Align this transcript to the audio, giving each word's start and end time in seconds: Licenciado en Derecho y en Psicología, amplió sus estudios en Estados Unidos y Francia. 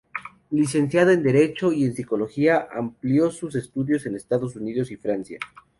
Licenciado 0.49 1.11
en 1.11 1.21
Derecho 1.21 1.71
y 1.71 1.83
en 1.83 1.93
Psicología, 1.93 2.67
amplió 2.73 3.29
sus 3.29 3.53
estudios 3.53 4.07
en 4.07 4.15
Estados 4.15 4.55
Unidos 4.55 4.89
y 4.89 4.97
Francia. 4.97 5.37